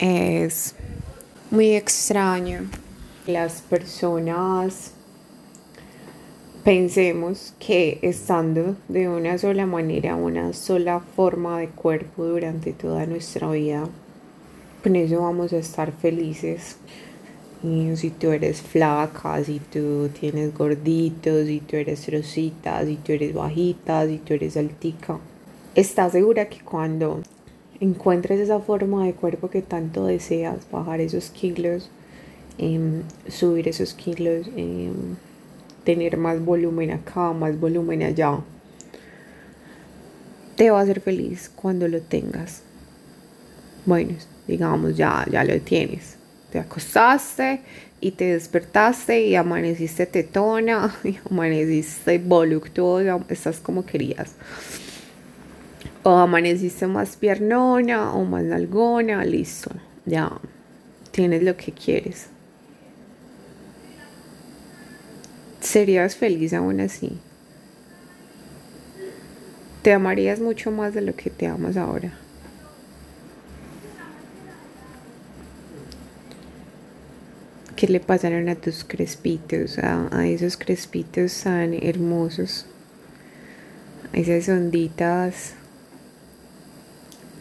Es 0.00 0.74
muy 1.52 1.76
extraño. 1.76 2.68
Las 3.28 3.62
personas 3.62 4.90
pensemos 6.64 7.54
que 7.60 8.00
estando 8.02 8.74
de 8.88 9.08
una 9.08 9.38
sola 9.38 9.66
manera, 9.66 10.16
una 10.16 10.52
sola 10.52 10.98
forma 10.98 11.60
de 11.60 11.68
cuerpo 11.68 12.24
durante 12.24 12.72
toda 12.72 13.06
nuestra 13.06 13.48
vida, 13.52 13.88
con 14.82 14.96
eso 14.96 15.20
vamos 15.20 15.52
a 15.52 15.58
estar 15.58 15.92
felices. 15.92 16.76
Y 17.62 17.94
si 17.96 18.10
tú 18.10 18.32
eres 18.32 18.62
flaca, 18.62 19.42
si 19.44 19.60
tú 19.60 20.08
tienes 20.08 20.52
gorditos, 20.52 21.46
si 21.46 21.60
tú 21.60 21.76
eres 21.76 22.12
rosita, 22.12 22.84
si 22.84 22.96
tú 22.96 23.12
eres 23.12 23.32
bajita, 23.32 24.08
si 24.08 24.18
tú 24.18 24.34
eres 24.34 24.56
altica, 24.56 25.20
¿estás 25.76 26.10
segura 26.10 26.48
que 26.48 26.60
cuando 26.64 27.22
encuentres 27.80 28.40
esa 28.40 28.60
forma 28.60 29.04
de 29.06 29.14
cuerpo 29.14 29.50
que 29.50 29.62
tanto 29.62 30.06
deseas, 30.06 30.66
bajar 30.70 31.00
esos 31.00 31.30
kilos, 31.30 31.90
em, 32.58 33.02
subir 33.28 33.68
esos 33.68 33.94
kilos, 33.94 34.48
em, 34.56 35.16
tener 35.84 36.16
más 36.16 36.44
volumen 36.44 36.90
acá, 36.90 37.32
más 37.32 37.58
volumen 37.58 38.02
allá, 38.02 38.40
te 40.56 40.70
va 40.70 40.80
a 40.80 40.82
hacer 40.82 41.00
feliz 41.00 41.50
cuando 41.54 41.88
lo 41.88 42.00
tengas. 42.00 42.62
Bueno, 43.84 44.14
digamos, 44.46 44.96
ya, 44.96 45.26
ya 45.30 45.44
lo 45.44 45.60
tienes. 45.60 46.16
Te 46.50 46.58
acostaste 46.58 47.60
y 48.00 48.12
te 48.12 48.32
despertaste 48.32 49.26
y 49.26 49.34
amaneciste 49.34 50.06
tetona 50.06 50.94
y 51.04 51.18
amaneciste 51.30 52.18
voluptuosa, 52.18 53.18
estás 53.28 53.58
como 53.58 53.84
querías. 53.84 54.32
O 56.06 56.10
amaneciste 56.18 56.86
más 56.86 57.16
piernona 57.16 58.12
o 58.12 58.24
más 58.24 58.44
nalgona, 58.44 59.24
listo. 59.24 59.70
Ya 60.04 60.30
tienes 61.12 61.42
lo 61.42 61.56
que 61.56 61.72
quieres. 61.72 62.26
Serías 65.60 66.14
feliz 66.14 66.52
aún 66.52 66.80
así. 66.80 67.18
Te 69.80 69.94
amarías 69.94 70.40
mucho 70.40 70.70
más 70.70 70.92
de 70.92 71.00
lo 71.00 71.16
que 71.16 71.30
te 71.30 71.46
amas 71.46 71.78
ahora. 71.78 72.12
¿Qué 77.76 77.88
le 77.88 78.00
pasaron 78.00 78.50
a 78.50 78.56
tus 78.56 78.84
crespitos, 78.84 79.78
a, 79.78 80.08
a 80.14 80.26
esos 80.26 80.58
crespitos 80.58 81.42
tan 81.44 81.72
hermosos? 81.72 82.66
A 84.12 84.18
esas 84.18 84.50
onditas 84.50 85.54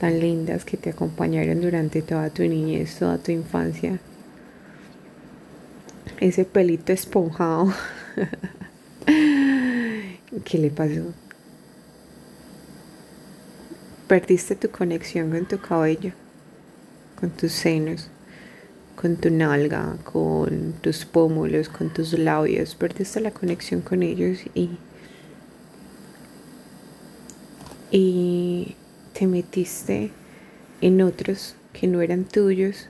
tan 0.04 0.20
lindas 0.20 0.66
que 0.66 0.76
te 0.76 0.90
acompañaron 0.90 1.62
durante 1.62 2.02
toda 2.02 2.30
tu 2.30 2.44
niñez, 2.44 3.00
toda 3.00 3.18
tu 3.18 3.32
infancia. 3.32 4.02
Ese 6.20 6.44
pelito 6.44 6.92
esponjado. 6.92 7.74
¿Qué 10.44 10.58
le 10.58 10.72
pasó? 10.72 11.14
Perdiste 14.06 14.58
tu 14.58 14.70
conexión 14.70 15.32
con 15.32 15.46
tu 15.46 15.58
cabello, 15.58 16.12
con 17.18 17.30
tus 17.30 17.54
senos, 17.54 18.10
con 18.98 19.16
tu 19.16 19.30
nalga, 19.30 19.96
con 20.04 20.74
tus 20.82 21.06
pómulos, 21.06 21.70
con 21.70 21.94
tus 21.94 22.12
labios. 22.12 22.76
Perdiste 22.76 23.22
la 23.22 23.32
conexión 23.32 23.80
con 23.80 24.04
ellos 24.04 24.40
y, 24.54 24.72
y 27.90 28.76
te 29.14 29.28
metiste 29.28 30.12
en 30.82 31.02
otros 31.02 31.56
que 31.72 31.88
no 31.88 32.02
eran 32.02 32.26
tuyos 32.26 32.88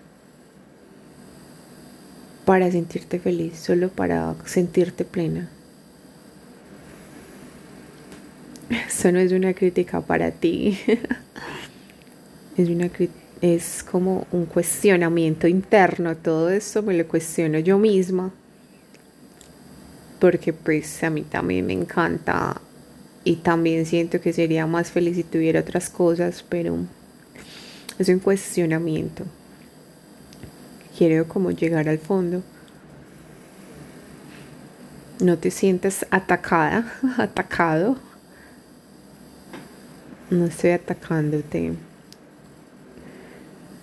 para 2.45 2.69
sentirte 2.71 3.19
feliz, 3.19 3.57
solo 3.57 3.89
para 3.89 4.35
sentirte 4.45 5.05
plena. 5.05 5.49
Eso 8.69 9.11
no 9.11 9.19
es 9.19 9.31
una 9.31 9.53
crítica 9.53 10.01
para 10.01 10.31
ti. 10.31 10.79
es, 12.57 12.69
una, 12.69 12.89
es 13.41 13.83
como 13.83 14.27
un 14.31 14.45
cuestionamiento 14.45 15.47
interno. 15.47 16.17
Todo 16.17 16.49
esto 16.49 16.81
me 16.81 16.93
lo 16.93 17.07
cuestiono 17.07 17.59
yo 17.59 17.77
misma. 17.77 18.31
Porque 20.19 20.53
pues 20.53 21.03
a 21.03 21.09
mí 21.09 21.21
también 21.23 21.65
me 21.65 21.73
encanta 21.73 22.61
y 23.23 23.37
también 23.37 23.85
siento 23.85 24.19
que 24.19 24.33
sería 24.33 24.67
más 24.67 24.91
feliz 24.91 25.15
si 25.15 25.23
tuviera 25.23 25.61
otras 25.61 25.89
cosas, 25.89 26.43
pero 26.47 26.77
es 27.97 28.09
un 28.09 28.19
cuestionamiento. 28.19 29.23
Quiero 30.97 31.27
como 31.27 31.51
llegar 31.51 31.87
al 31.87 31.99
fondo. 31.99 32.43
No 35.19 35.37
te 35.37 35.51
sientes 35.51 36.05
atacada, 36.11 36.93
atacado. 37.17 37.97
No 40.29 40.45
estoy 40.45 40.71
atacándote. 40.71 41.73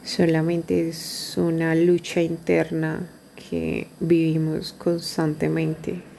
Solamente 0.05 0.89
es 0.89 1.35
una 1.37 1.75
lucha 1.75 2.21
interna 2.21 3.09
que 3.37 3.89
vivimos 4.01 4.73
constantemente 4.73 6.10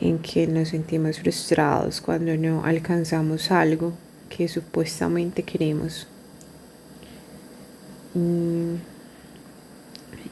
en 0.00 0.18
que 0.18 0.46
nos 0.46 0.68
sentimos 0.68 1.18
frustrados 1.18 2.00
cuando 2.00 2.36
no 2.36 2.64
alcanzamos 2.64 3.50
algo 3.50 3.92
que 4.28 4.48
supuestamente 4.48 5.42
queremos. 5.42 6.06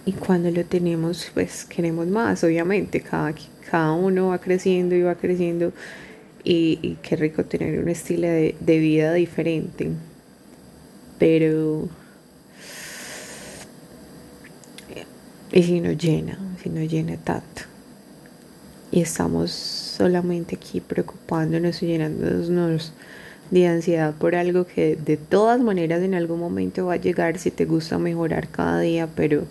Y, 0.05 0.13
cuando 0.13 0.51
lo 0.51 0.65
tenemos, 0.65 1.31
pues 1.35 1.65
queremos 1.65 2.07
más, 2.07 2.43
obviamente. 2.45 3.01
Cada, 3.01 3.35
cada 3.71 3.93
uno 3.93 4.29
va 4.29 4.39
creciendo 4.39 4.95
y 4.95 5.03
va 5.03 5.15
creciendo. 5.17 5.73
Y, 6.45 6.97
qué 7.03 7.17
rico 7.17 7.45
tener 7.45 7.81
un 7.81 7.89
estilo 7.89 8.29
de, 8.29 8.57
de 8.61 8.79
vida 8.79 9.13
diferente. 9.15 9.91
Pero... 11.19 11.89
Y 15.53 15.63
si 15.63 15.81
no 15.81 15.93
llena, 15.93 16.39
si 16.63 16.69
no 16.69 16.83
llena 16.83 17.17
tanto 17.17 17.76
y 18.91 19.01
estamos 19.01 19.51
solamente 19.51 20.57
aquí 20.57 20.81
preocupándonos 20.81 21.83
y 21.83 21.87
llenándonos 21.87 22.93
de 23.51 23.67
ansiedad 23.67 24.15
por 24.15 24.35
algo 24.35 24.67
que 24.67 24.97
de 24.97 25.17
todas 25.17 25.61
maneras 25.61 26.03
en 26.03 26.15
algún 26.15 26.41
momento 26.41 26.87
va 26.87 26.95
a 26.95 26.97
llegar 26.97 27.39
si 27.39 27.51
te 27.51 27.65
gusta 27.65 27.99
mejorar 27.99 28.49
cada 28.49 28.81
día, 28.81 29.09
pero 29.15 29.45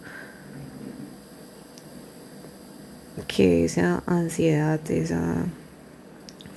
que 3.27 3.65
esa 3.65 4.03
ansiedad, 4.05 4.79
esa 4.89 5.45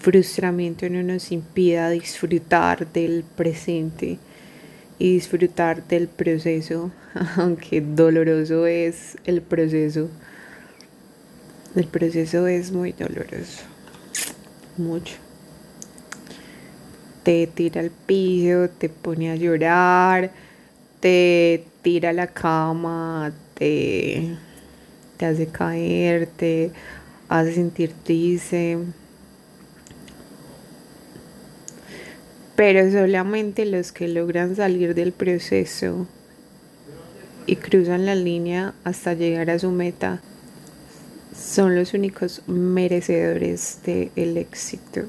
frustramiento 0.00 0.88
no 0.88 1.02
nos 1.02 1.32
impida 1.32 1.90
disfrutar 1.90 2.90
del 2.92 3.24
presente 3.36 4.18
y 4.98 5.14
disfrutar 5.14 5.86
del 5.86 6.08
proceso, 6.08 6.90
aunque 7.36 7.80
doloroso 7.80 8.66
es 8.66 9.16
el 9.24 9.42
proceso 9.42 10.08
el 11.78 11.86
proceso 11.86 12.46
es 12.46 12.72
muy 12.72 12.92
doloroso, 12.92 13.62
mucho. 14.76 15.14
Te 17.22 17.46
tira 17.46 17.80
al 17.80 17.90
piso, 17.90 18.68
te 18.70 18.88
pone 18.88 19.30
a 19.30 19.36
llorar, 19.36 20.30
te 21.00 21.64
tira 21.82 22.10
a 22.10 22.12
la 22.12 22.26
cama, 22.26 23.32
te, 23.54 24.36
te 25.16 25.26
hace 25.26 25.46
caer, 25.46 26.26
te 26.26 26.72
hace 27.28 27.54
sentir 27.54 27.92
triste. 28.02 28.78
Pero 32.56 32.90
solamente 32.90 33.64
los 33.66 33.92
que 33.92 34.08
logran 34.08 34.56
salir 34.56 34.94
del 34.94 35.12
proceso 35.12 36.08
y 37.46 37.56
cruzan 37.56 38.04
la 38.04 38.16
línea 38.16 38.74
hasta 38.82 39.14
llegar 39.14 39.50
a 39.50 39.58
su 39.58 39.70
meta 39.70 40.20
son 41.38 41.76
los 41.76 41.94
únicos 41.94 42.42
merecedores 42.46 43.78
del 43.84 44.36
éxito. 44.36 45.02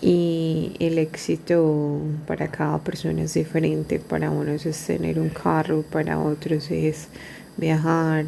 Y 0.00 0.76
el 0.80 0.98
éxito 0.98 2.02
para 2.26 2.48
cada 2.48 2.78
persona 2.78 3.22
es 3.22 3.34
diferente. 3.34 4.00
Para 4.00 4.30
unos 4.30 4.66
es 4.66 4.78
tener 4.86 5.18
un 5.18 5.30
carro, 5.30 5.82
para 5.82 6.18
otros 6.18 6.70
es 6.70 7.08
viajar, 7.56 8.26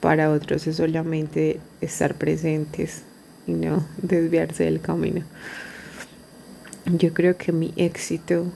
para 0.00 0.30
otros 0.30 0.66
es 0.66 0.76
solamente 0.76 1.58
estar 1.80 2.14
presentes 2.14 3.02
y 3.46 3.52
no 3.52 3.84
desviarse 4.02 4.64
del 4.64 4.80
camino. 4.80 5.24
Yo 6.86 7.12
creo 7.14 7.36
que 7.36 7.52
mi 7.52 7.72
éxito, 7.76 8.46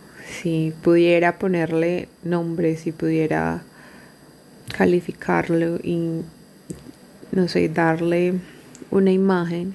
si 0.40 0.72
pudiera 0.82 1.38
ponerle 1.38 2.08
nombre, 2.22 2.76
si 2.76 2.92
pudiera 2.92 3.62
calificarlo 4.76 5.78
y 5.82 6.22
no 7.34 7.48
sé, 7.48 7.68
darle 7.68 8.34
una 8.90 9.10
imagen, 9.10 9.74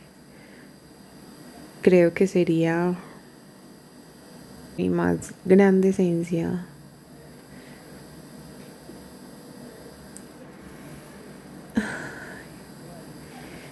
creo 1.82 2.14
que 2.14 2.28
sería 2.28 2.96
mi 4.78 4.90
más 4.90 5.34
grande 5.46 5.90
esencia. 5.90 6.66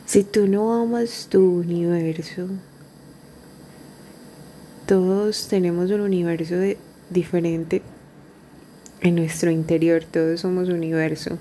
Si 0.05 0.23
tú 0.23 0.47
no 0.47 0.81
amas 0.81 1.27
tu 1.29 1.59
universo, 1.59 2.47
todos 4.85 5.47
tenemos 5.49 5.91
un 5.91 6.01
universo 6.01 6.55
de, 6.55 6.77
diferente 7.09 7.81
en 9.01 9.15
nuestro 9.15 9.51
interior, 9.51 10.03
todos 10.05 10.39
somos 10.39 10.69
universo 10.69 11.37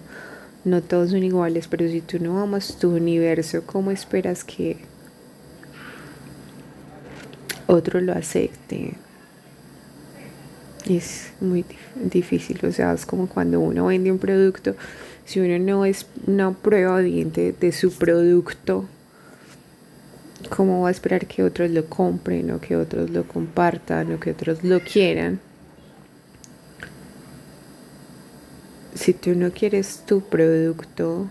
no 0.67 0.83
todos 0.83 1.13
son 1.13 1.23
iguales, 1.23 1.67
pero 1.69 1.89
si 1.89 2.03
tú 2.03 2.19
no 2.21 2.39
amas 2.39 2.77
tu 2.79 2.95
universo, 2.95 3.63
¿cómo 3.65 3.91
esperas 3.91 4.45
que 4.45 4.77
otro 7.67 8.03
lo 8.03 8.13
acepte? 8.13 8.95
Es 10.87 11.33
muy 11.41 11.65
difícil, 11.97 12.61
o 12.65 12.71
sea, 12.71 12.93
es 12.93 13.07
como 13.07 13.27
cuando 13.27 13.59
uno 13.61 13.87
vende 13.87 14.13
un 14.13 14.19
producto 14.19 14.77
si 15.27 15.41
uno 15.41 15.59
no 15.59 15.85
es 15.85 16.07
una 16.27 16.53
prueba 16.53 17.01
viviente 17.01 17.53
de 17.53 17.73
su 17.73 17.93
producto, 17.93 18.87
¿cómo 20.49 20.83
va 20.83 20.89
a 20.89 20.93
esperar 20.93 21.27
que 21.27 21.43
otros 21.43 21.71
lo 21.71 21.87
compren 21.87 22.53
o 22.53 22.61
que 22.61 22.77
otros 22.77 23.11
lo 23.11 23.27
compartan 23.27 24.15
o 24.15 24.21
que 24.21 24.31
otros 24.31 24.63
lo 24.63 24.81
quieran? 24.81 25.41
Si 28.96 29.12
tú 29.12 29.37
no 29.37 29.52
quieres 29.52 30.02
tu 30.06 30.22
producto, 30.22 31.28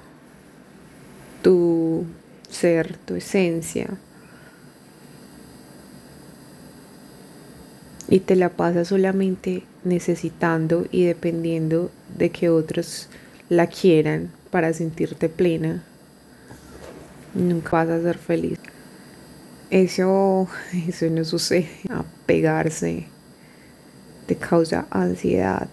tu 1.41 2.05
ser, 2.49 2.95
tu 2.97 3.15
esencia, 3.15 3.89
y 8.07 8.19
te 8.19 8.35
la 8.35 8.49
pasas 8.49 8.89
solamente 8.89 9.63
necesitando 9.83 10.85
y 10.91 11.05
dependiendo 11.05 11.91
de 12.17 12.29
que 12.29 12.49
otros 12.49 13.09
la 13.49 13.67
quieran 13.67 14.31
para 14.51 14.73
sentirte 14.73 15.27
plena, 15.27 15.83
nunca 17.33 17.71
vas 17.71 17.89
a 17.89 18.01
ser 18.01 18.17
feliz. 18.17 18.59
Eso, 19.71 20.47
eso 20.87 21.09
no 21.09 21.25
sucede. 21.25 21.67
Apegarse 21.89 23.07
te 24.27 24.35
causa 24.35 24.87
ansiedad. 24.89 25.69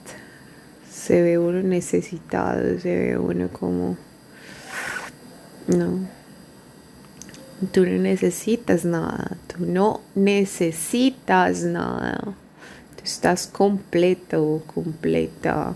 Se 1.03 1.21
ve 1.23 1.39
uno 1.39 1.63
necesitado, 1.63 2.79
se 2.79 2.97
ve 2.97 3.19
uno 3.19 3.49
como... 3.49 3.97
No. 5.67 6.07
Tú 7.73 7.87
no 7.87 7.99
necesitas 7.99 8.85
nada. 8.85 9.37
Tú 9.49 9.65
no 9.67 10.01
necesitas 10.15 11.63
nada. 11.63 12.21
Tú 12.23 13.03
estás 13.05 13.47
completo, 13.47 14.63
completa 14.73 15.75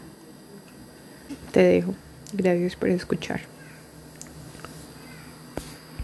te 1.56 1.62
dejo. 1.62 1.94
Gracias 2.34 2.76
por 2.76 2.90
escuchar. 2.90 3.40